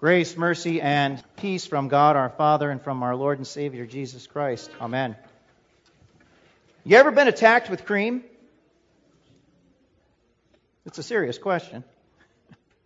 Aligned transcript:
Grace, 0.00 0.34
mercy, 0.34 0.80
and 0.80 1.22
peace 1.36 1.66
from 1.66 1.88
God 1.88 2.16
our 2.16 2.30
Father 2.30 2.70
and 2.70 2.80
from 2.80 3.02
our 3.02 3.14
Lord 3.14 3.36
and 3.36 3.46
Savior 3.46 3.84
Jesus 3.84 4.26
Christ. 4.26 4.70
Amen. 4.80 5.14
You 6.84 6.96
ever 6.96 7.10
been 7.10 7.28
attacked 7.28 7.68
with 7.68 7.84
cream? 7.84 8.24
It's 10.86 10.96
a 10.96 11.02
serious 11.02 11.36
question. 11.36 11.84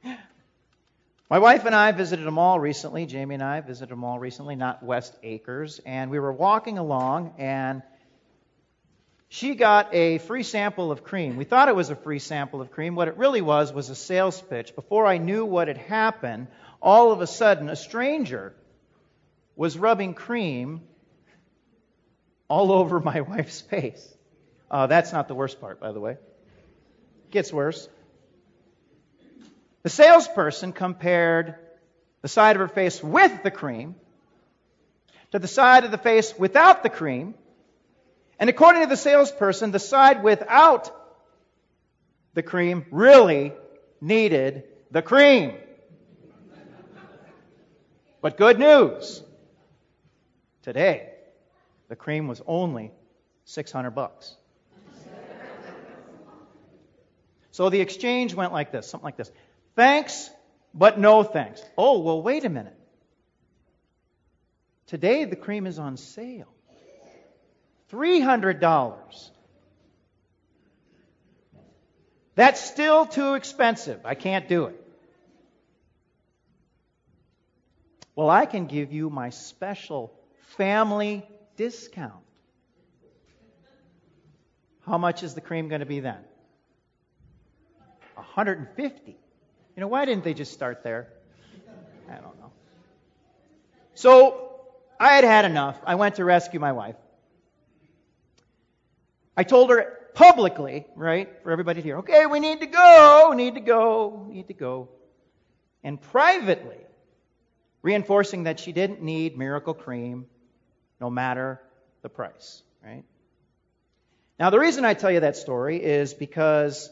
My 1.31 1.39
wife 1.39 1.65
and 1.67 1.75
I 1.77 1.93
visited 1.93 2.27
a 2.27 2.33
mall 2.33 2.59
recently. 2.59 3.07
Jamie 3.07 3.37
and 3.37 3.45
I 3.45 3.61
visited 3.61 3.93
a 3.93 3.97
mall 3.97 4.19
recently, 4.19 4.57
not 4.57 4.83
West 4.83 5.17
Acres. 5.23 5.81
And 5.87 6.11
we 6.11 6.19
were 6.19 6.33
walking 6.33 6.79
along, 6.79 7.35
and 7.39 7.85
she 9.29 9.55
got 9.55 9.95
a 9.95 10.19
free 10.19 10.43
sample 10.43 10.91
of 10.91 11.05
cream. 11.05 11.37
We 11.37 11.45
thought 11.45 11.69
it 11.69 11.77
was 11.77 11.91
a 11.91 11.97
free 11.97 12.19
sample 12.19 12.61
of 12.61 12.73
cream. 12.73 12.97
What 12.97 13.07
it 13.07 13.17
really 13.19 13.41
was 13.41 13.73
was 13.73 13.89
a 13.89 13.95
sales 13.95 14.43
pitch. 14.43 14.75
Before 14.75 15.07
I 15.07 15.19
knew 15.19 15.45
what 15.45 15.69
had 15.69 15.79
happened, 15.79 16.49
all 16.85 17.13
of 17.13 17.23
a 17.23 17.27
sudden, 17.27 17.71
a 17.71 17.77
stranger 17.77 18.55
was 19.57 19.79
rubbing 19.79 20.13
cream 20.13 20.83
all 22.47 22.71
over 22.81 23.01
my 23.01 23.23
wife's 23.23 23.63
face. 23.63 24.15
Uh, 24.71 24.87
that's 24.87 25.13
not 25.13 25.27
the 25.27 25.35
worst 25.35 25.61
part, 25.61 25.81
by 25.81 25.93
the 25.93 26.01
way. 26.01 26.13
It 26.13 27.31
Gets 27.31 27.53
worse. 27.53 27.89
The 29.83 29.89
salesperson 29.89 30.73
compared 30.73 31.57
the 32.23 32.29
side 32.29 32.57
of 32.57 32.61
her 32.61 32.69
face 32.69 33.03
with 33.03 33.43
the 33.43 33.51
cream 33.51 33.97
to 35.33 35.39
the 35.39 35.49
side 35.49 35.85
of 35.85 35.91
the 35.91 35.99
face 35.99 36.39
without 36.39 36.83
the 36.83 36.91
cream. 36.91 37.35
And 38.39 38.51
according 38.51 38.83
to 38.83 38.89
the 38.89 38.97
salesperson, 38.97 39.71
the 39.73 39.79
side 39.79 40.23
without 40.23 40.91
the 42.35 42.43
cream 42.43 42.85
really 42.91 43.53
needed 44.01 44.65
the 44.91 45.03
cream. 45.03 45.55
But 48.25 48.39
good 48.39 48.59
news. 48.59 49.23
Today, 50.63 51.11
the 51.89 51.95
cream 51.95 52.27
was 52.27 52.41
only 52.47 52.91
600 53.45 53.91
bucks. 53.91 54.35
So 57.51 57.69
the 57.69 57.83
exchange 57.83 58.33
went 58.33 58.51
like 58.51 58.73
this, 58.73 58.89
something 58.89 59.05
like 59.05 59.19
this. 59.19 59.31
Thanks, 59.77 60.31
but 60.73 60.99
no 60.99 61.23
thanks. 61.23 61.63
Oh, 61.77 61.99
well, 61.99 62.23
wait 62.23 62.47
a 62.47 62.49
minute. 62.49 62.79
Today 64.87 65.27
the 65.27 65.37
cream 65.37 65.67
is 65.67 65.79
on 65.79 65.99
sale. 65.99 66.49
$300. 67.93 69.31
That's 72.37 72.59
still 72.59 73.05
too 73.05 73.35
expensive. 73.35 74.01
I 74.07 74.15
can't 74.15 74.49
do 74.49 74.65
it. 74.65 74.84
Well, 78.17 78.31
I 78.31 78.47
can 78.47 78.67
give 78.67 78.93
you 78.93 79.11
my 79.11 79.31
special 79.31 80.13
family 80.57 81.27
discount. 81.57 82.13
How 84.87 84.99
much 84.99 85.23
is 85.23 85.35
the 85.35 85.41
cream 85.41 85.69
going 85.69 85.81
to 85.81 85.87
be 85.87 86.01
then? 86.01 86.19
150. 88.15 89.11
You 89.11 89.81
know, 89.81 89.89
why 89.89 90.05
didn't 90.05 90.25
they 90.25 90.35
just 90.35 90.53
start 90.53 90.83
there? 90.85 91.09
I 92.09 92.15
don't 92.15 92.39
know. 92.39 92.53
So, 93.95 94.51
I 95.01 95.15
had 95.15 95.25
had 95.25 95.45
enough. 95.45 95.79
I 95.85 95.97
went 95.97 96.17
to 96.17 96.25
rescue 96.25 96.61
my 96.61 96.73
wife. 96.73 96.97
I 99.37 99.43
told 99.43 99.71
her 99.71 99.99
publicly, 100.15 100.87
right, 100.95 101.29
for 101.43 101.51
everybody 101.51 101.81
to 101.81 101.85
hear, 101.87 101.99
okay, 101.99 102.27
we 102.27 102.39
need 102.39 102.61
to 102.61 102.67
go, 102.67 103.33
need 103.35 103.55
to 103.55 103.61
go, 103.61 104.27
need 104.29 104.47
to 104.49 104.55
go. 104.55 104.89
And 105.83 106.01
privately, 106.01 106.79
reinforcing 107.85 108.45
that 108.45 108.59
she 108.59 108.73
didn't 108.73 109.03
need 109.03 109.37
miracle 109.37 109.75
cream 109.75 110.25
no 111.03 111.11
matter 111.11 111.61
the 112.01 112.09
price, 112.09 112.63
right? 112.83 113.05
Now, 114.41 114.49
the 114.49 114.59
reason 114.59 114.87
I 114.87 114.95
tell 114.95 115.11
you 115.11 115.21
that 115.21 115.37
story 115.37 115.85
is 115.85 116.15
because 116.15 116.91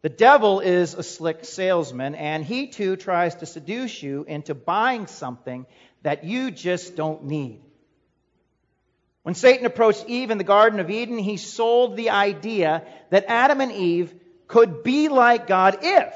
the 0.00 0.08
devil 0.08 0.60
is 0.60 0.94
a 0.94 1.02
slick 1.02 1.44
salesman, 1.44 2.14
and 2.14 2.44
he 2.44 2.68
too 2.68 2.94
tries 2.94 3.34
to 3.36 3.46
seduce 3.46 4.00
you 4.00 4.24
into 4.28 4.54
buying 4.54 5.08
something 5.08 5.66
that 6.02 6.22
you 6.22 6.52
just 6.52 6.94
don't 6.94 7.24
need. 7.24 7.60
When 9.24 9.34
Satan 9.34 9.66
approached 9.66 10.04
Eve 10.06 10.30
in 10.30 10.38
the 10.38 10.44
Garden 10.44 10.78
of 10.78 10.88
Eden, 10.88 11.18
he 11.18 11.36
sold 11.36 11.96
the 11.96 12.10
idea 12.10 12.84
that 13.10 13.24
Adam 13.26 13.60
and 13.60 13.72
Eve 13.72 14.14
could 14.46 14.84
be 14.84 15.08
like 15.08 15.48
God 15.48 15.78
if, 15.82 16.14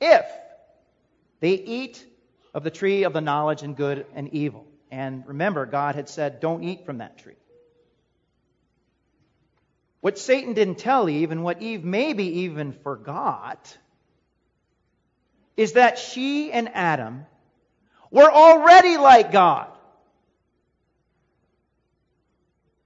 if 0.00 0.26
they 1.40 1.54
eat 1.54 2.06
of 2.54 2.64
the 2.64 2.70
tree 2.70 3.04
of 3.04 3.12
the 3.12 3.20
knowledge 3.20 3.62
and 3.62 3.76
good 3.76 4.06
and 4.14 4.28
evil. 4.32 4.66
And 4.90 5.26
remember, 5.26 5.66
God 5.66 5.94
had 5.94 6.08
said, 6.08 6.40
don't 6.40 6.62
eat 6.62 6.84
from 6.84 6.98
that 6.98 7.18
tree. 7.18 7.36
What 10.00 10.18
Satan 10.18 10.54
didn't 10.54 10.78
tell 10.78 11.08
Eve, 11.08 11.30
and 11.30 11.44
what 11.44 11.60
Eve 11.60 11.84
maybe 11.84 12.40
even 12.40 12.72
forgot, 12.72 13.76
is 15.56 15.72
that 15.72 15.98
she 15.98 16.50
and 16.50 16.70
Adam 16.74 17.26
were 18.10 18.30
already 18.30 18.96
like 18.96 19.30
God. 19.30 19.68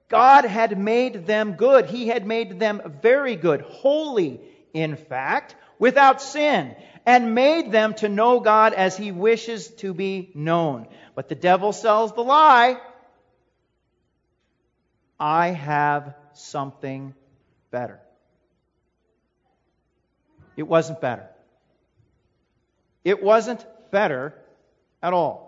God 0.09 0.45
had 0.45 0.79
made 0.79 1.27
them 1.27 1.53
good. 1.53 1.87
He 1.87 2.09
had 2.09 2.27
made 2.27 2.59
them 2.59 2.99
very 3.01 3.37
good, 3.37 3.63
holy, 3.63 4.41
in 4.73 4.97
fact, 4.97 5.55
without 5.79 6.21
sin 6.21 6.75
and 7.07 7.35
made 7.35 7.71
them 7.71 7.95
to 7.95 8.09
know 8.09 8.41
God 8.41 8.73
as 8.73 8.97
he 8.97 9.13
wishes 9.13 9.69
to 9.77 9.93
be 9.93 10.31
known. 10.35 10.87
But 11.15 11.29
the 11.29 11.35
devil 11.35 11.73
sells 11.73 12.13
the 12.13 12.23
lie. 12.23 12.81
I 15.21 15.49
have 15.49 16.15
something 16.33 17.15
better. 17.71 18.01
It 20.57 20.65
wasn't 20.65 21.01
better. 21.01 21.29
It 23.05 23.23
wasn't 23.23 23.65
better 23.91 24.35
at 25.03 25.13
all. 25.13 25.45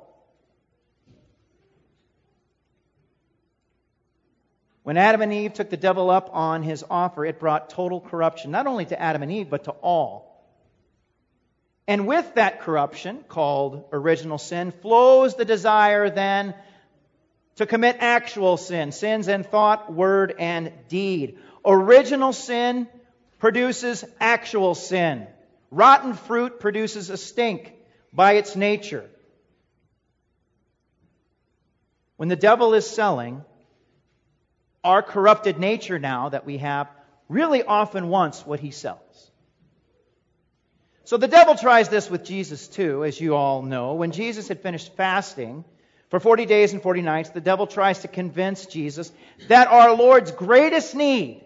When 4.83 4.97
Adam 4.97 5.23
and 5.23 5.33
Eve 5.33 5.53
took 5.53 5.71
the 5.71 5.77
devil 5.77 6.11
up 6.11 6.31
on 6.33 6.63
his 6.63 6.85
offer, 6.89 7.25
it 7.25 7.41
brought 7.41 7.71
total 7.71 8.01
corruption, 8.01 8.53
not 8.53 8.69
only 8.69 8.85
to 8.85 9.01
Adam 9.01 9.23
and 9.23 9.33
Eve, 9.33 9.51
but 9.51 9.65
to 9.65 9.73
all 9.73 10.26
and 11.89 12.07
with 12.07 12.35
that 12.35 12.63
corruption, 12.63 13.25
called 13.29 13.85
original 13.93 14.39
sin, 14.39 14.73
flows 14.73 15.37
the 15.37 15.45
desire 15.45 16.11
then 16.11 16.55
to 17.57 17.67
commit 17.67 17.97
actual 18.01 18.57
sin, 18.57 18.93
sins 18.93 19.29
in 19.29 19.45
thought, 19.45 19.93
word, 19.93 20.35
and 20.39 20.73
deed. 20.89 21.39
Original 21.65 22.33
sin 22.33 22.89
produces 23.39 24.05
actual 24.21 24.75
sin. 24.75 25.27
Rotten 25.71 26.15
fruit 26.15 26.59
produces 26.59 27.09
a 27.11 27.17
stink 27.17 27.73
by 28.13 28.33
its 28.35 28.57
nature. 28.57 29.09
When 32.17 32.29
the 32.29 32.37
devil 32.37 32.75
is 32.75 32.89
selling, 32.89 33.45
our 34.83 35.03
corrupted 35.03 35.59
nature 35.59 35.99
now 35.99 36.31
that 36.31 36.47
we 36.47 36.59
have 36.59 36.89
really 37.29 37.63
often 37.63 38.09
wants 38.09 38.45
what 38.47 38.61
he 38.61 38.71
sells. 38.71 39.06
So 41.07 41.17
the 41.17 41.29
devil 41.29 41.55
tries 41.55 41.89
this 41.89 42.11
with 42.11 42.25
Jesus 42.25 42.67
too, 42.67 43.05
as 43.05 43.21
you 43.21 43.37
all 43.37 43.63
know. 43.63 43.95
When 43.95 44.11
Jesus 44.11 44.49
had 44.49 44.61
finished 44.61 44.97
fasting 44.97 45.65
for 46.11 46.19
40 46.19 46.47
days 46.47 46.73
and 46.73 46.83
40 46.83 47.01
nights, 47.03 47.31
the 47.31 47.41
devil 47.41 47.69
tries 47.69 48.01
to 48.01 48.09
convince 48.09 48.67
Jesus 48.67 49.13
that 49.47 49.69
our 49.69 49.95
Lord's 49.95 50.33
greatest 50.33 50.97
need 50.97 51.45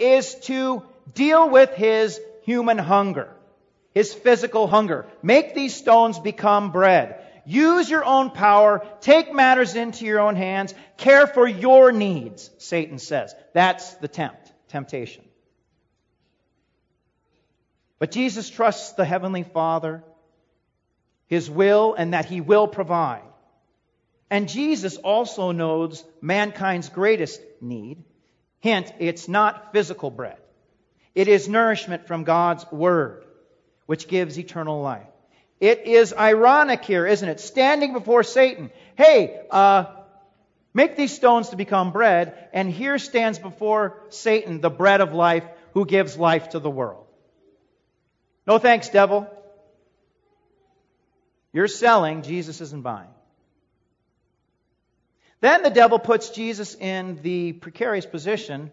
is 0.00 0.34
to 0.46 0.82
deal 1.14 1.50
with 1.50 1.70
his 1.74 2.20
human 2.42 2.78
hunger, 2.78 3.28
his 3.94 4.12
physical 4.12 4.66
hunger. 4.66 5.06
Make 5.22 5.54
these 5.54 5.76
stones 5.76 6.18
become 6.18 6.72
bread. 6.72 7.24
Use 7.46 7.88
your 7.88 8.04
own 8.04 8.30
power. 8.30 8.84
Take 9.00 9.32
matters 9.32 9.76
into 9.76 10.04
your 10.04 10.18
own 10.18 10.34
hands. 10.34 10.74
Care 10.96 11.28
for 11.28 11.46
your 11.46 11.92
needs, 11.92 12.50
Satan 12.58 12.98
says. 12.98 13.36
That's 13.52 13.94
the 13.94 14.08
tempt, 14.08 14.50
temptation. 14.66 15.22
But 18.02 18.10
Jesus 18.10 18.50
trusts 18.50 18.94
the 18.94 19.04
Heavenly 19.04 19.44
Father, 19.44 20.02
His 21.28 21.48
will, 21.48 21.94
and 21.94 22.14
that 22.14 22.24
He 22.24 22.40
will 22.40 22.66
provide. 22.66 23.22
And 24.28 24.48
Jesus 24.48 24.96
also 24.96 25.52
knows 25.52 26.02
mankind's 26.20 26.88
greatest 26.88 27.40
need. 27.60 28.02
Hint, 28.58 28.92
it's 28.98 29.28
not 29.28 29.72
physical 29.72 30.10
bread. 30.10 30.38
It 31.14 31.28
is 31.28 31.48
nourishment 31.48 32.08
from 32.08 32.24
God's 32.24 32.66
Word, 32.72 33.24
which 33.86 34.08
gives 34.08 34.36
eternal 34.36 34.82
life. 34.82 35.06
It 35.60 35.86
is 35.86 36.12
ironic 36.12 36.84
here, 36.84 37.06
isn't 37.06 37.28
it? 37.28 37.38
Standing 37.38 37.92
before 37.92 38.24
Satan. 38.24 38.72
Hey, 38.96 39.42
uh, 39.48 39.84
make 40.74 40.96
these 40.96 41.14
stones 41.14 41.50
to 41.50 41.56
become 41.56 41.92
bread. 41.92 42.48
And 42.52 42.68
here 42.68 42.98
stands 42.98 43.38
before 43.38 44.02
Satan, 44.08 44.60
the 44.60 44.70
bread 44.70 45.00
of 45.00 45.14
life, 45.14 45.44
who 45.74 45.86
gives 45.86 46.18
life 46.18 46.48
to 46.48 46.58
the 46.58 46.68
world. 46.68 47.01
No 48.46 48.58
thanks, 48.58 48.88
devil. 48.88 49.28
You're 51.52 51.68
selling, 51.68 52.22
Jesus 52.22 52.60
isn't 52.60 52.82
buying. 52.82 53.08
Then 55.40 55.62
the 55.62 55.70
devil 55.70 55.98
puts 55.98 56.30
Jesus 56.30 56.74
in 56.74 57.20
the 57.22 57.52
precarious 57.52 58.06
position 58.06 58.70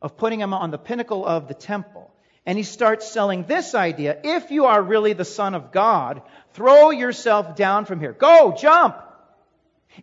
of 0.00 0.16
putting 0.16 0.40
him 0.40 0.52
on 0.52 0.70
the 0.70 0.78
pinnacle 0.78 1.24
of 1.26 1.48
the 1.48 1.54
temple. 1.54 2.10
And 2.46 2.58
he 2.58 2.64
starts 2.64 3.10
selling 3.10 3.44
this 3.44 3.74
idea 3.74 4.18
if 4.22 4.50
you 4.50 4.66
are 4.66 4.82
really 4.82 5.14
the 5.14 5.24
Son 5.24 5.54
of 5.54 5.72
God, 5.72 6.20
throw 6.52 6.90
yourself 6.90 7.56
down 7.56 7.86
from 7.86 8.00
here. 8.00 8.12
Go, 8.12 8.54
jump. 8.58 8.96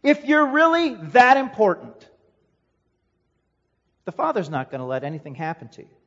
If 0.01 0.25
you're 0.25 0.47
really 0.47 0.95
that 1.11 1.37
important, 1.37 2.09
the 4.05 4.11
Father's 4.11 4.49
not 4.49 4.71
going 4.71 4.79
to 4.79 4.87
let 4.87 5.03
anything 5.03 5.35
happen 5.35 5.67
to 5.69 5.83
you. 5.83 6.00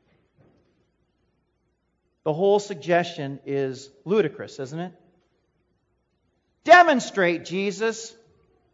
The 2.24 2.32
whole 2.32 2.58
suggestion 2.58 3.40
is 3.44 3.90
ludicrous, 4.04 4.58
isn't 4.58 4.80
it? 4.80 4.92
Demonstrate, 6.64 7.44
Jesus, 7.44 8.14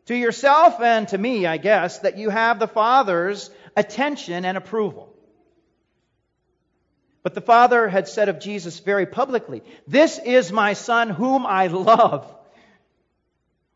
to 0.07 0.15
yourself 0.15 0.81
and 0.81 1.09
to 1.09 1.19
me, 1.19 1.47
I 1.47 1.57
guess, 1.57 1.99
that 2.01 2.17
you 2.17 2.31
have 2.31 2.59
the 2.59 2.69
Father's 2.69 3.51
attention 3.77 4.45
and 4.45 4.57
approval. 4.57 5.13
But 7.23 7.35
the 7.35 7.41
Father 7.41 7.89
had 7.89 8.09
said 8.09 8.29
of 8.29 8.41
Jesus 8.41 8.81
very 8.81 9.07
publicly, 9.07 9.63
This 9.87 10.19
is 10.19 10.53
my 10.53 10.73
Son 10.73 11.11
whom 11.11 11.45
I 11.45 11.67
love. 11.67 12.33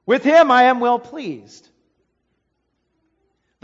With 0.07 0.23
him 0.23 0.51
I 0.51 0.65
am 0.65 0.81
well 0.81 0.99
pleased. 0.99 1.69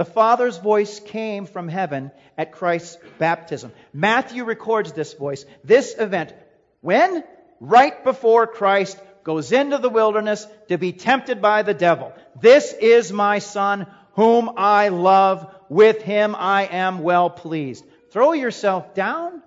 The 0.00 0.06
Father's 0.06 0.56
voice 0.56 0.98
came 0.98 1.44
from 1.44 1.68
heaven 1.68 2.10
at 2.38 2.52
Christ's 2.52 2.96
baptism. 3.18 3.70
Matthew 3.92 4.44
records 4.44 4.94
this 4.94 5.12
voice, 5.12 5.44
this 5.62 5.94
event. 5.98 6.32
When? 6.80 7.22
Right 7.60 8.02
before 8.02 8.46
Christ 8.46 8.98
goes 9.24 9.52
into 9.52 9.76
the 9.76 9.90
wilderness 9.90 10.46
to 10.68 10.78
be 10.78 10.94
tempted 10.94 11.42
by 11.42 11.64
the 11.64 11.74
devil. 11.74 12.14
This 12.40 12.72
is 12.72 13.12
my 13.12 13.40
Son 13.40 13.86
whom 14.14 14.52
I 14.56 14.88
love. 14.88 15.54
With 15.68 16.00
him 16.00 16.34
I 16.34 16.62
am 16.62 17.00
well 17.00 17.28
pleased. 17.28 17.84
Throw 18.10 18.32
yourself 18.32 18.94
down. 18.94 19.42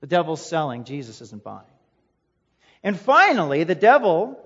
The 0.00 0.06
devil's 0.06 0.40
selling, 0.40 0.84
Jesus 0.84 1.20
isn't 1.20 1.44
buying. 1.44 1.66
And 2.82 2.98
finally, 2.98 3.64
the 3.64 3.74
devil 3.74 4.42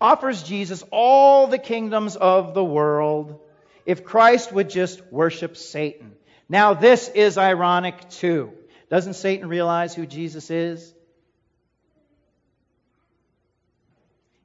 offers 0.00 0.42
Jesus 0.42 0.82
all 0.90 1.46
the 1.46 1.58
kingdoms 1.58 2.16
of 2.16 2.54
the 2.54 2.64
world 2.64 3.38
if 3.86 4.04
Christ 4.04 4.52
would 4.52 4.70
just 4.70 5.02
worship 5.10 5.56
Satan. 5.56 6.12
Now, 6.48 6.74
this 6.74 7.08
is 7.08 7.38
ironic 7.38 8.08
too. 8.10 8.52
Doesn't 8.90 9.14
Satan 9.14 9.48
realize 9.48 9.94
who 9.94 10.06
Jesus 10.06 10.50
is? 10.50 10.94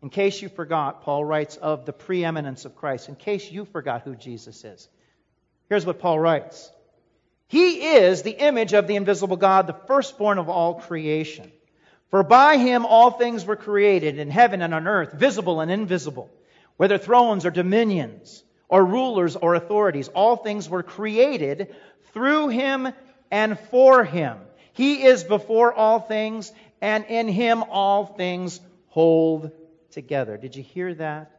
In 0.01 0.09
case 0.09 0.41
you 0.41 0.47
forgot, 0.47 1.01
Paul 1.01 1.25
writes 1.25 1.57
of 1.57 1.85
the 1.85 1.93
preeminence 1.93 2.65
of 2.65 2.75
Christ. 2.75 3.09
In 3.09 3.15
case 3.15 3.51
you 3.51 3.65
forgot 3.65 4.03
who 4.03 4.15
Jesus 4.15 4.63
is, 4.63 4.87
here's 5.69 5.85
what 5.85 5.99
Paul 5.99 6.19
writes 6.19 6.71
He 7.47 7.95
is 7.95 8.21
the 8.21 8.31
image 8.31 8.73
of 8.73 8.87
the 8.87 8.95
invisible 8.95 9.37
God, 9.37 9.67
the 9.67 9.73
firstborn 9.73 10.37
of 10.37 10.49
all 10.49 10.75
creation. 10.75 11.51
For 12.09 12.23
by 12.23 12.55
him 12.55 12.85
all 12.85 13.11
things 13.11 13.43
were 13.43 13.57
created 13.57 14.17
in 14.17 14.31
heaven 14.31 14.61
and 14.61 14.73
on 14.73 14.87
earth, 14.87 15.11
visible 15.11 15.59
and 15.59 15.69
invisible, 15.69 16.29
whether 16.77 16.97
thrones 16.97 17.45
or 17.45 17.51
dominions 17.51 18.43
or 18.69 18.83
rulers 18.85 19.35
or 19.35 19.55
authorities. 19.55 20.07
All 20.09 20.35
things 20.35 20.69
were 20.69 20.83
created 20.83 21.75
through 22.13 22.49
him 22.49 22.89
and 23.31 23.59
for 23.71 24.03
him. 24.03 24.37
He 24.73 25.03
is 25.03 25.23
before 25.23 25.73
all 25.73 25.99
things, 25.99 26.51
and 26.81 27.05
in 27.05 27.27
him 27.27 27.63
all 27.63 28.05
things 28.05 28.59
hold 28.87 29.51
together. 29.91 30.37
Did 30.37 30.55
you 30.55 30.63
hear 30.63 30.93
that? 30.95 31.31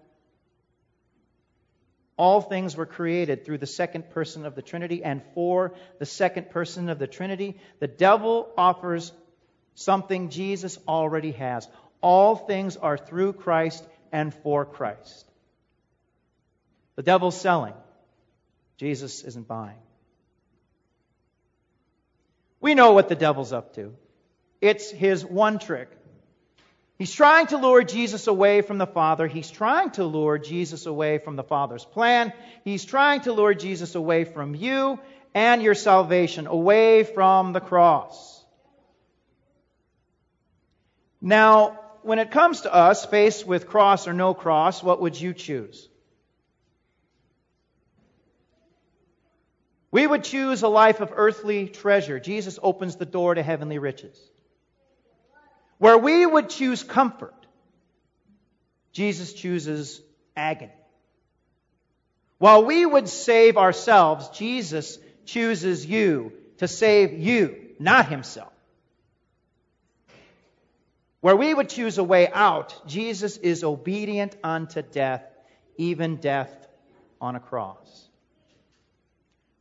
All 2.17 2.41
things 2.41 2.77
were 2.77 2.87
created 2.87 3.45
through 3.45 3.59
the 3.59 3.67
second 3.67 4.11
person 4.11 4.45
of 4.45 4.57
the 4.57 4.63
Trinity 4.63 5.05
and 5.05 5.23
for 5.35 5.75
the 6.01 6.07
second 6.07 6.51
person 6.51 6.89
of 6.89 6.99
the 6.99 7.07
Trinity. 7.07 7.61
The 7.79 7.87
devil 7.87 8.51
offers 8.59 9.13
something 9.77 10.29
Jesus 10.29 10.79
already 10.89 11.31
has. 11.33 11.69
All 12.01 12.35
things 12.35 12.77
are 12.77 12.99
through 12.99 13.35
Christ 13.35 13.87
and 14.11 14.35
for 14.35 14.65
Christ. 14.65 15.28
The 16.99 17.05
devil's 17.05 17.41
selling. 17.41 17.75
Jesus 18.77 19.23
isn't 19.23 19.47
buying. 19.47 19.79
We 22.61 22.75
know 22.75 22.91
what 22.91 23.09
the 23.09 23.15
devil's 23.15 23.53
up 23.53 23.77
to. 23.77 23.95
It's 24.61 24.91
his 24.91 25.25
one 25.25 25.61
trick. 25.61 25.89
He's 26.99 27.13
trying 27.13 27.47
to 27.49 27.57
lure 27.57 27.85
Jesus 27.85 28.27
away 28.27 28.63
from 28.63 28.79
the 28.79 28.87
Father. 28.89 29.29
He's 29.29 29.49
trying 29.49 29.93
to 29.93 30.05
lure 30.05 30.39
Jesus 30.39 30.87
away 30.87 31.19
from 31.19 31.37
the 31.37 31.45
Father's 31.45 31.85
plan. 31.85 32.33
He's 32.65 32.85
trying 32.85 33.21
to 33.21 33.33
lure 33.33 33.55
Jesus 33.55 33.95
away 33.95 34.25
from 34.25 34.57
you 34.57 34.99
and 35.35 35.63
your 35.63 35.77
salvation, 35.77 36.49
away 36.49 37.05
from 37.05 37.53
the 37.53 37.61
cross. 37.61 38.45
Now, 41.21 41.79
when 42.03 42.19
it 42.19 42.33
comes 42.33 42.63
to 42.63 42.75
us, 42.75 43.07
faced 43.07 43.47
with 43.47 43.69
cross 43.69 44.09
or 44.09 44.13
no 44.13 44.35
cross, 44.35 44.83
what 44.83 45.01
would 45.01 45.21
you 45.21 45.33
choose? 45.33 45.89
We 49.91 50.07
would 50.07 50.25
choose 50.25 50.63
a 50.63 50.69
life 50.69 51.01
of 51.01 51.13
earthly 51.15 51.69
treasure. 51.69 52.21
Jesus 52.21 52.59
opens 52.63 52.97
the 52.97 53.07
door 53.07 53.35
to 53.35 53.43
heavenly 53.43 53.79
riches. 53.79 54.19
Where 55.79 55.97
we 55.97 56.27
would 56.27 56.51
choose 56.51 56.83
comfort, 56.83 57.35
Jesus 58.93 59.33
chooses 59.33 60.03
agony. 60.37 60.73
While 62.39 62.65
we 62.65 62.85
would 62.85 63.09
save 63.09 63.57
ourselves, 63.57 64.29
Jesus 64.31 64.99
chooses 65.25 65.87
you 65.87 66.33
to 66.59 66.69
save 66.69 67.19
you, 67.19 67.57
not 67.79 68.09
himself. 68.09 68.53
Where 71.21 71.37
we 71.37 71.53
would 71.53 71.69
choose 71.69 71.99
a 71.99 72.05
way 72.05 72.29
out, 72.29 72.87
Jesus 72.87 73.39
is 73.39 73.65
obedient 73.65 74.37
unto 74.45 74.83
death, 74.83 75.25
even 75.77 76.17
death 76.17 76.69
on 77.21 77.35
a 77.35 77.41
cross 77.41 78.08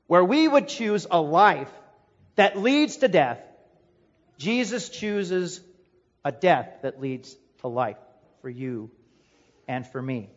where 0.07 0.24
we 0.24 0.48
would 0.48 0.68
choose 0.68 1.06
a 1.09 1.21
life 1.21 1.71
that 2.36 2.57
leads 2.57 2.98
to 2.98 3.07
death, 3.07 3.39
Jesus 4.38 4.89
chooses 4.89 5.62
a 6.24 6.31
death 6.31 6.69
that 6.81 7.01
leads 7.01 7.35
to 7.59 7.68
life 7.68 7.97
for 8.42 8.49
you 8.49 8.90
and 9.68 9.85
for 9.85 10.02
me. 10.02 10.30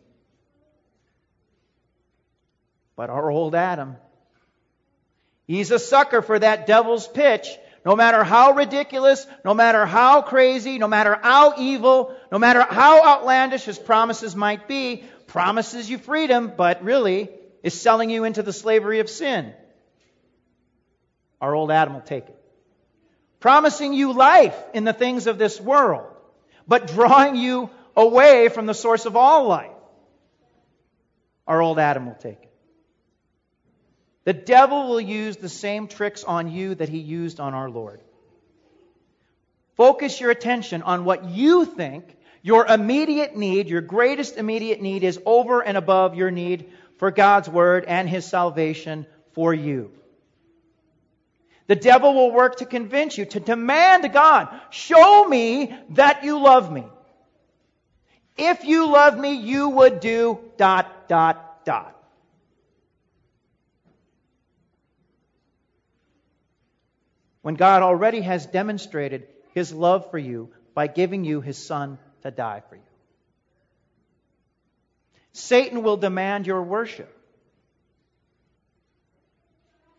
But 2.95 3.09
our 3.09 3.31
old 3.31 3.55
Adam, 3.55 3.95
he's 5.47 5.71
a 5.71 5.79
sucker 5.79 6.21
for 6.21 6.37
that 6.37 6.67
devil's 6.67 7.07
pitch. 7.07 7.47
No 7.83 7.95
matter 7.95 8.23
how 8.23 8.51
ridiculous, 8.51 9.25
no 9.43 9.55
matter 9.55 9.87
how 9.87 10.21
crazy, 10.21 10.77
no 10.77 10.87
matter 10.87 11.17
how 11.19 11.55
evil, 11.57 12.15
no 12.31 12.37
matter 12.37 12.61
how 12.61 13.03
outlandish 13.03 13.63
his 13.63 13.79
promises 13.79 14.35
might 14.35 14.67
be, 14.67 15.03
promises 15.25 15.89
you 15.89 15.97
freedom, 15.97 16.51
but 16.55 16.83
really 16.83 17.29
is 17.63 17.79
selling 17.79 18.11
you 18.11 18.23
into 18.23 18.43
the 18.43 18.53
slavery 18.53 18.99
of 18.99 19.09
sin 19.09 19.53
our 21.41 21.53
old 21.55 21.71
Adam 21.71 21.95
will 21.95 22.01
take 22.01 22.27
it. 22.29 22.37
Promising 23.39 23.93
you 23.93 24.13
life 24.13 24.55
in 24.73 24.83
the 24.83 24.93
things 24.93 25.27
of 25.27 25.37
this 25.37 25.59
world, 25.59 26.05
but 26.67 26.87
drawing 26.87 27.35
you 27.35 27.69
away 27.97 28.49
from 28.49 28.67
the 28.67 28.73
source 28.73 29.05
of 29.05 29.15
all 29.15 29.47
life. 29.47 29.71
Our 31.47 31.61
old 31.61 31.79
Adam 31.79 32.05
will 32.05 32.15
take 32.15 32.43
it. 32.43 32.53
The 34.23 34.33
devil 34.33 34.89
will 34.89 35.01
use 35.01 35.37
the 35.37 35.49
same 35.49 35.87
tricks 35.87 36.23
on 36.23 36.51
you 36.51 36.75
that 36.75 36.89
he 36.89 36.99
used 36.99 37.39
on 37.39 37.55
our 37.55 37.69
Lord. 37.69 37.99
Focus 39.75 40.21
your 40.21 40.29
attention 40.29 40.83
on 40.83 41.05
what 41.05 41.25
you 41.25 41.65
think 41.65 42.15
your 42.43 42.65
immediate 42.65 43.35
need, 43.35 43.67
your 43.67 43.81
greatest 43.81 44.37
immediate 44.37 44.81
need, 44.81 45.03
is 45.03 45.19
over 45.25 45.61
and 45.61 45.77
above 45.77 46.15
your 46.15 46.31
need 46.31 46.71
for 46.97 47.11
God's 47.11 47.47
Word 47.49 47.85
and 47.85 48.09
His 48.09 48.25
salvation 48.25 49.05
for 49.33 49.53
you. 49.53 49.91
The 51.71 51.77
devil 51.77 52.13
will 52.13 52.33
work 52.33 52.57
to 52.57 52.65
convince 52.65 53.17
you, 53.17 53.23
to 53.23 53.39
demand 53.39 54.11
God, 54.11 54.49
show 54.71 55.23
me 55.23 55.73
that 55.91 56.25
you 56.25 56.37
love 56.37 56.69
me. 56.69 56.83
If 58.35 58.65
you 58.65 58.91
love 58.91 59.17
me, 59.17 59.35
you 59.35 59.69
would 59.69 60.01
do 60.01 60.37
dot, 60.57 61.07
dot, 61.07 61.63
dot. 61.63 61.95
When 67.41 67.55
God 67.55 67.83
already 67.83 68.19
has 68.19 68.45
demonstrated 68.45 69.27
his 69.53 69.71
love 69.71 70.11
for 70.11 70.17
you 70.17 70.49
by 70.73 70.87
giving 70.87 71.23
you 71.23 71.39
his 71.39 71.57
son 71.57 71.99
to 72.23 72.31
die 72.31 72.63
for 72.67 72.75
you. 72.75 72.81
Satan 75.31 75.83
will 75.83 75.95
demand 75.95 76.47
your 76.47 76.63
worship. 76.63 77.17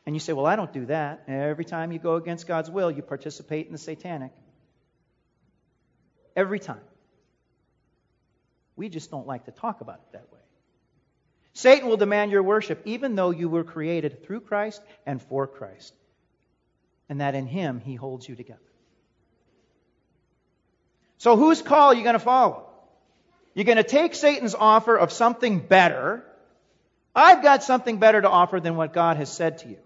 And 0.05 0.15
you 0.17 0.21
say, 0.21 0.33
Well, 0.33 0.47
I 0.47 0.57
don't 0.57 0.73
do 0.73 0.87
that. 0.87 1.25
Every 1.29 1.65
time 1.65 1.93
you 1.93 1.99
go 1.99 2.17
against 2.17 2.47
God's 2.47 2.71
will, 2.71 2.91
you 2.91 3.03
participate 3.03 3.67
in 3.67 3.73
the 3.73 3.79
satanic. 3.79 4.33
Every 6.35 6.59
time. 6.59 6.81
We 8.77 8.89
just 8.89 9.11
don't 9.11 9.27
like 9.27 9.45
to 9.45 9.51
talk 9.53 9.81
about 9.81 9.97
it 9.97 10.13
that 10.13 10.33
way. 10.33 10.41
Satan 11.55 11.89
will 11.89 11.99
demand 11.99 12.31
your 12.31 12.43
worship, 12.43 12.81
even 12.87 13.15
though 13.15 13.31
you 13.31 13.49
were 13.49 13.65
created 13.65 14.25
through 14.25 14.41
Christ 14.41 14.83
and 15.05 15.21
for 15.21 15.47
Christ, 15.47 15.95
and 17.09 17.21
that 17.21 17.35
in 17.35 17.47
him 17.47 17.81
he 17.81 17.95
holds 17.95 18.27
you 18.27 18.35
together. 18.35 18.61
So, 21.19 21.37
whose 21.37 21.61
call 21.61 21.89
are 21.89 21.95
you 21.95 22.03
going 22.03 22.15
to 22.15 22.19
follow? 22.19 22.69
You're 23.55 23.67
going 23.67 23.77
to 23.77 23.85
take 23.85 24.15
Satan's 24.15 24.55
offer 24.55 24.97
of 24.97 25.13
something 25.13 25.61
better. 25.61 26.25
I've 27.15 27.43
got 27.43 27.63
something 27.63 27.99
better 27.99 28.21
to 28.21 28.29
offer 28.29 28.59
than 28.59 28.77
what 28.77 28.95
God 28.95 29.19
has 29.19 29.31
said 29.31 29.59
to 29.59 29.69
you. 29.69 29.77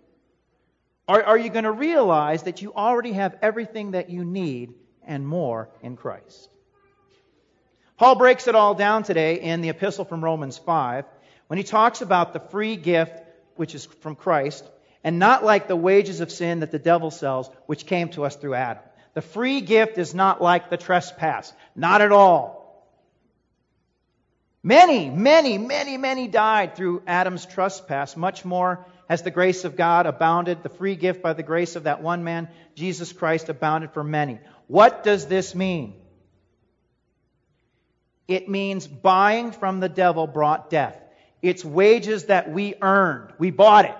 Or 1.09 1.23
are 1.23 1.39
you 1.39 1.51
going 1.51 1.65
to 1.65 1.73
realize 1.73 2.45
that 2.45 2.63
you 2.63 2.73
already 2.75 3.13
have 3.13 3.37
everything 3.41 3.93
that 3.93 4.11
you 4.11 4.25
need 4.25 4.75
and 5.05 5.27
more 5.27 5.69
in 5.83 5.97
Christ? 5.97 6.49
Paul 7.97 8.17
breaks 8.17 8.49
it 8.49 8.55
all 8.55 8.75
down 8.75 9.05
today 9.05 9.41
in 9.41 9.61
the 9.61 9.71
epistle 9.71 10.05
from 10.05 10.23
Romans 10.23 10.59
5 10.59 11.05
when 11.47 11.57
he 11.57 11.65
talks 11.65 12.03
about 12.03 12.33
the 12.33 12.41
free 12.41 12.77
gift 12.77 13.23
which 13.55 13.75
is 13.75 13.87
from 13.87 14.17
Christ 14.17 14.69
and 15.03 15.19
not 15.19 15.45
like 15.45 15.69
the 15.69 15.77
wages 15.77 16.21
of 16.21 16.33
sin 16.33 16.61
that 16.61 16.73
the 16.73 16.79
devil 16.79 17.11
sells, 17.11 17.49
which 17.67 17.87
came 17.87 18.09
to 18.11 18.25
us 18.25 18.37
through 18.37 18.55
Adam. 18.55 18.83
The 19.15 19.23
free 19.23 19.61
gift 19.61 19.99
is 19.99 20.15
not 20.15 20.43
like 20.43 20.69
the 20.69 20.77
trespass. 20.77 21.53
Not 21.75 22.01
at 22.01 22.13
all. 22.13 22.85
Many, 24.63 25.09
many, 25.09 25.59
many, 25.59 25.97
many 25.97 26.27
died 26.27 26.75
through 26.75 27.03
Adam's 27.07 27.47
trespass. 27.47 28.17
Much 28.17 28.45
more 28.45 28.85
has 29.09 29.23
the 29.23 29.31
grace 29.31 29.65
of 29.65 29.77
God 29.77 30.07
abounded. 30.07 30.63
The 30.63 30.69
free 30.69 30.97
gift 30.97 31.23
by 31.23 31.33
the 31.33 31.43
grace 31.43 31.77
of 31.77 31.85
that 31.85 32.03
one 32.03 32.25
man, 32.25 32.49
Jesus 32.75 33.13
Christ, 33.13 33.49
abounded 33.49 33.93
for 33.93 34.03
many. 34.03 34.41
What 34.67 35.05
does 35.05 35.27
this 35.27 35.55
mean? 35.55 35.95
It 38.27 38.49
means 38.49 38.87
buying 38.87 39.53
from 39.53 39.81
the 39.81 39.89
devil 39.89 40.27
brought 40.27 40.71
death. 40.71 41.01
It's 41.43 41.65
wages 41.65 42.25
that 42.25 42.51
we 42.51 42.75
earned. 42.83 43.33
We 43.39 43.51
bought 43.51 43.85
it. 43.85 43.97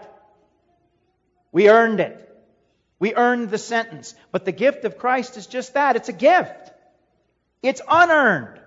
We 1.53 1.69
earned 1.69 2.01
it. 2.01 2.23
We 2.99 3.15
earned 3.15 3.51
the 3.51 3.59
sentence. 3.59 4.15
But 4.33 4.45
the 4.45 4.53
gift 4.53 4.85
of 4.85 4.99
Christ 4.99 5.37
is 5.37 5.47
just 5.47 5.75
that. 5.75 5.95
It's 5.95 6.09
a 6.09 6.15
gift. 6.15 6.73
It's 7.63 7.81
unearned. 7.89 8.61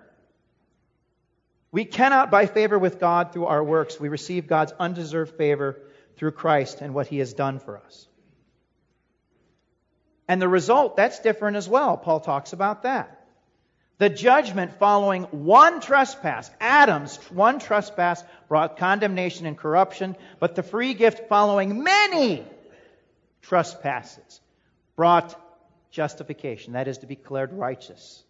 We 1.71 1.85
cannot, 1.85 2.31
by 2.31 2.45
favor 2.45 2.79
with 2.79 2.99
God 2.99 3.33
through 3.33 3.45
our 3.45 3.63
works, 3.63 3.99
we 3.99 4.09
receive 4.09 4.47
God's 4.47 4.71
undeserved 4.79 5.35
favor 5.35 5.77
through 6.19 6.31
Christ 6.31 6.81
and 6.81 6.93
what 6.93 7.07
he 7.07 7.19
has 7.19 7.33
done 7.33 7.59
for 7.59 7.77
us. 7.77 8.05
And 10.27 10.41
the 10.41 10.49
result, 10.49 10.97
that's 10.97 11.19
different 11.21 11.55
as 11.55 11.67
well. 11.67 11.95
Paul 11.95 12.19
talks 12.19 12.51
about 12.51 12.83
that. 12.83 13.25
The 13.99 14.09
judgment 14.09 14.77
following 14.79 15.23
one 15.23 15.79
trespass, 15.79 16.51
Adam's 16.59 17.15
one 17.31 17.59
trespass, 17.59 18.21
brought 18.49 18.77
condemnation 18.77 19.45
and 19.45 19.57
corruption, 19.57 20.17
but 20.39 20.55
the 20.55 20.63
free 20.63 20.93
gift 20.93 21.29
following 21.29 21.83
many 21.83 22.43
trespasses 23.41 24.41
brought 24.97 25.39
justification, 25.89 26.73
that 26.73 26.89
is, 26.89 26.97
to 26.97 27.07
be 27.07 27.15
declared 27.15 27.53
righteous. 27.53 28.23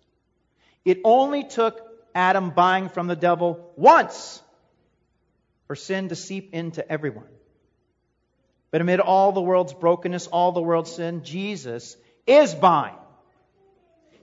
It 0.85 0.99
only 1.03 1.43
took 1.43 1.81
Adam 2.13 2.51
buying 2.51 2.89
from 2.89 3.07
the 3.07 3.15
devil 3.15 3.71
once 3.75 4.41
for 5.65 5.75
sin 5.75 6.09
to 6.09 6.15
seep 6.15 6.53
into 6.53 6.87
everyone. 6.89 7.27
But 8.71 8.81
amid 8.81 8.99
all 8.99 9.31
the 9.31 9.41
world's 9.41 9.73
brokenness, 9.73 10.27
all 10.27 10.51
the 10.51 10.61
world's 10.61 10.91
sin, 10.91 11.23
Jesus 11.23 11.97
is 12.27 12.53
buying. 12.53 12.95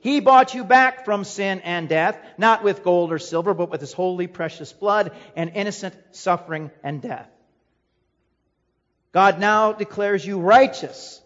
He 0.01 0.21
bought 0.21 0.55
you 0.55 0.63
back 0.63 1.05
from 1.05 1.25
sin 1.25 1.61
and 1.61 1.89
death, 1.89 2.19
not 2.39 2.63
with 2.63 2.85
gold 2.85 3.13
or 3.13 3.19
silver, 3.19 3.55
but 3.55 3.71
with 3.71 3.81
his 3.81 3.93
holy, 3.93 4.29
precious 4.29 4.73
blood 4.73 5.13
and 5.35 5.51
innocent 5.55 5.95
suffering 6.13 6.71
and 6.85 7.03
death. 7.03 7.29
God 9.13 9.41
now 9.41 9.73
declares 9.73 10.25
you 10.25 10.39
righteous, 10.39 11.21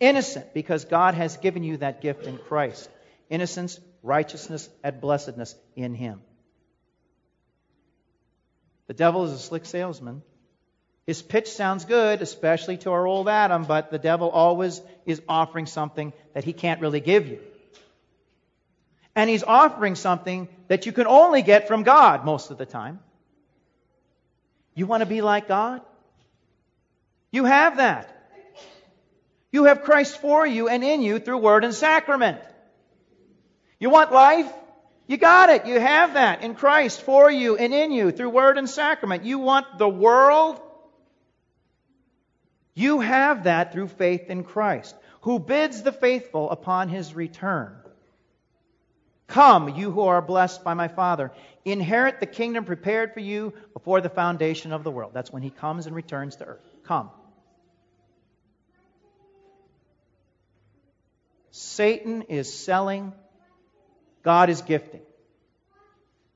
innocent, 0.00 0.54
because 0.54 0.84
God 0.86 1.14
has 1.14 1.36
given 1.36 1.62
you 1.62 1.78
that 1.78 2.00
gift 2.00 2.26
in 2.26 2.38
Christ. 2.38 2.88
Innocence 3.28 3.78
righteousness, 4.04 4.68
and 4.84 5.00
blessedness 5.00 5.56
in 5.74 5.94
him. 5.94 6.20
The 8.86 8.94
devil 8.94 9.24
is 9.24 9.32
a 9.32 9.38
slick 9.38 9.64
salesman. 9.64 10.22
His 11.06 11.20
pitch 11.20 11.50
sounds 11.50 11.84
good, 11.84 12.22
especially 12.22 12.78
to 12.78 12.90
our 12.92 13.06
old 13.06 13.28
Adam, 13.28 13.64
but 13.64 13.90
the 13.90 13.98
devil 13.98 14.30
always 14.30 14.80
is 15.04 15.20
offering 15.28 15.66
something 15.66 16.12
that 16.32 16.44
he 16.44 16.52
can't 16.52 16.80
really 16.80 17.00
give 17.00 17.26
you. 17.26 17.40
And 19.14 19.28
he's 19.28 19.44
offering 19.44 19.94
something 19.94 20.48
that 20.68 20.86
you 20.86 20.92
can 20.92 21.06
only 21.06 21.42
get 21.42 21.68
from 21.68 21.82
God 21.82 22.24
most 22.24 22.50
of 22.50 22.58
the 22.58 22.66
time. 22.66 23.00
You 24.74 24.86
want 24.86 25.02
to 25.02 25.06
be 25.06 25.20
like 25.20 25.46
God? 25.46 25.82
You 27.30 27.44
have 27.44 27.76
that. 27.76 28.10
You 29.52 29.64
have 29.64 29.84
Christ 29.84 30.20
for 30.20 30.44
you 30.44 30.68
and 30.68 30.82
in 30.82 31.02
you 31.02 31.20
through 31.20 31.38
word 31.38 31.64
and 31.64 31.74
sacrament. 31.74 32.40
You 33.78 33.90
want 33.90 34.10
life? 34.10 34.52
You 35.06 35.16
got 35.16 35.50
it. 35.50 35.66
You 35.66 35.78
have 35.78 36.14
that 36.14 36.42
in 36.42 36.54
Christ 36.54 37.02
for 37.02 37.30
you 37.30 37.56
and 37.56 37.72
in 37.74 37.92
you 37.92 38.10
through 38.10 38.30
word 38.30 38.56
and 38.58 38.68
sacrament. 38.68 39.24
You 39.24 39.38
want 39.38 39.78
the 39.78 39.88
world? 39.88 40.60
You 42.74 43.00
have 43.00 43.44
that 43.44 43.72
through 43.72 43.88
faith 43.88 44.28
in 44.28 44.44
Christ, 44.44 44.94
who 45.22 45.38
bids 45.38 45.82
the 45.82 45.92
faithful 45.92 46.50
upon 46.50 46.88
his 46.88 47.14
return. 47.14 47.76
Come, 49.26 49.70
you 49.70 49.90
who 49.90 50.02
are 50.02 50.20
blessed 50.20 50.64
by 50.64 50.74
my 50.74 50.88
Father, 50.88 51.32
inherit 51.64 52.20
the 52.20 52.26
kingdom 52.26 52.64
prepared 52.64 53.14
for 53.14 53.20
you 53.20 53.54
before 53.72 54.00
the 54.00 54.08
foundation 54.08 54.72
of 54.72 54.84
the 54.84 54.90
world. 54.90 55.12
That's 55.14 55.32
when 55.32 55.42
he 55.42 55.50
comes 55.50 55.86
and 55.86 55.96
returns 55.96 56.36
to 56.36 56.44
earth. 56.44 56.70
Come. 56.84 57.10
Satan 61.50 62.22
is 62.22 62.52
selling 62.52 63.12
God 64.24 64.48
is 64.48 64.62
gifting. 64.62 65.02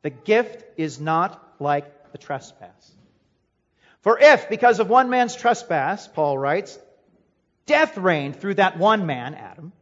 The 0.02 0.11
gift 0.11 0.62
is 0.76 1.00
not 1.00 1.42
like 1.59 2.12
the 2.12 2.18
trespass. 2.18 2.92
For 4.08 4.18
if, 4.18 4.48
because 4.48 4.80
of 4.80 4.88
one 4.88 5.10
man's 5.10 5.36
trespass, 5.36 6.08
Paul 6.08 6.38
writes, 6.38 6.78
death 7.66 7.98
reigned 7.98 8.36
through 8.36 8.54
that 8.54 8.78
one 8.78 9.04
man, 9.04 9.34
Adam, 9.34 9.74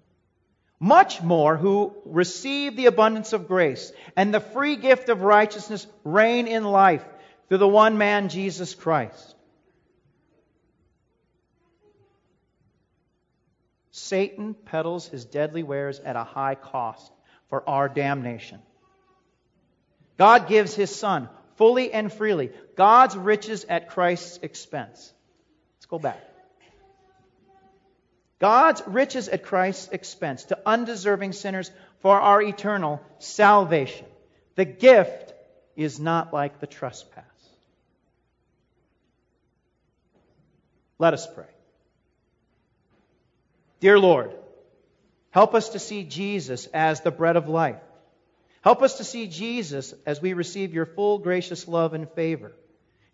much 0.80 1.23
more 1.23 1.56
who 1.56 1.95
receive 2.04 2.75
the 2.75 2.87
abundance 2.87 3.33
of 3.33 3.47
grace 3.47 3.92
and 4.16 4.35
the 4.35 4.40
free 4.40 4.75
gift 4.75 5.11
of 5.11 5.23
righteousness 5.23 5.87
reign 6.02 6.49
in 6.49 6.64
life 6.64 7.04
through 7.49 7.59
the 7.59 7.68
one 7.68 7.99
man, 7.99 8.28
Jesus 8.28 8.75
Christ. 8.75 9.37
Satan 13.92 14.54
peddles 14.54 15.06
his 15.06 15.25
deadly 15.25 15.62
wares 15.62 16.00
at 16.00 16.16
a 16.16 16.25
high 16.25 16.56
cost 16.56 17.12
for 17.49 17.62
our 17.71 17.88
damnation. 17.88 18.59
God 20.18 20.49
gives 20.49 20.75
his 20.75 20.92
Son 20.92 21.28
fully 21.57 21.93
and 21.93 22.13
freely, 22.13 22.51
God's 22.77 23.17
riches 23.17 23.65
at 23.69 23.91
Christ's 23.91 24.39
expense. 24.43 25.13
Let's 25.77 25.87
go 25.87 25.99
back. 25.99 26.21
God's 28.39 28.83
riches 28.87 29.29
at 29.29 29.43
Christ's 29.43 29.89
expense 29.93 30.45
to 30.45 30.59
undeserving 30.67 31.33
sinners 31.33 31.71
for 32.01 32.21
our 32.21 32.43
eternal 32.43 33.01
salvation. 33.19 34.07
The 34.55 34.67
gift 34.67 35.35
is 35.75 35.99
not 35.99 36.33
like 36.33 36.61
the 36.61 36.67
trespass. 36.67 37.25
Let 40.99 41.15
us 41.15 41.27
pray. 41.35 41.45
Dear 43.81 43.99
Lord, 43.99 44.33
Help 45.37 45.55
us 45.55 45.69
to 45.69 45.79
see 45.79 46.03
Jesus 46.03 46.65
as 46.73 47.03
the 47.03 47.11
bread 47.11 47.37
of 47.37 47.47
life. 47.47 47.77
Help 48.63 48.83
us 48.83 48.99
to 48.99 49.05
see 49.05 49.27
Jesus 49.27 49.95
as 50.05 50.21
we 50.21 50.33
receive 50.33 50.75
your 50.75 50.87
full 50.87 51.19
gracious 51.19 51.69
love 51.69 51.95
and 51.95 52.11
favor. 52.11 52.53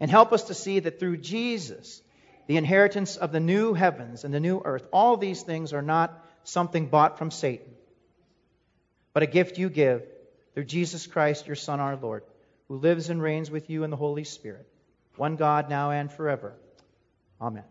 And 0.00 0.10
help 0.10 0.32
us 0.32 0.44
to 0.44 0.54
see 0.54 0.80
that 0.80 0.98
through 0.98 1.18
Jesus, 1.18 2.02
the 2.46 2.56
inheritance 2.56 3.16
of 3.16 3.32
the 3.32 3.40
new 3.40 3.74
heavens 3.74 4.24
and 4.24 4.34
the 4.34 4.40
new 4.40 4.60
earth, 4.64 4.86
all 4.92 5.16
these 5.16 5.42
things 5.42 5.72
are 5.72 5.82
not 5.82 6.18
something 6.44 6.86
bought 6.86 7.18
from 7.18 7.30
Satan, 7.30 7.72
but 9.12 9.22
a 9.22 9.26
gift 9.26 9.58
you 9.58 9.70
give 9.70 10.02
through 10.54 10.64
Jesus 10.64 11.06
Christ, 11.06 11.46
your 11.46 11.56
Son, 11.56 11.80
our 11.80 11.96
Lord, 11.96 12.24
who 12.68 12.76
lives 12.76 13.10
and 13.10 13.22
reigns 13.22 13.50
with 13.50 13.70
you 13.70 13.84
in 13.84 13.90
the 13.90 13.96
Holy 13.96 14.24
Spirit, 14.24 14.66
one 15.16 15.36
God 15.36 15.70
now 15.70 15.90
and 15.90 16.10
forever. 16.10 16.54
Amen. 17.40 17.64